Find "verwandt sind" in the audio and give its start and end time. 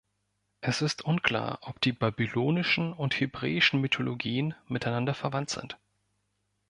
5.13-5.77